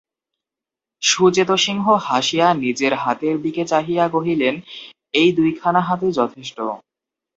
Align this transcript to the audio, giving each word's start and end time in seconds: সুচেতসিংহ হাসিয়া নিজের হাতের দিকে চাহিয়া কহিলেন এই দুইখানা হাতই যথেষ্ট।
সুচেতসিংহ 1.01 1.85
হাসিয়া 2.07 2.47
নিজের 2.63 2.93
হাতের 2.95 3.35
দিকে 3.41 3.63
চাহিয়া 3.65 4.05
কহিলেন 4.09 4.55
এই 5.13 5.29
দুইখানা 5.37 5.81
হাতই 5.81 6.11
যথেষ্ট। 6.19 6.57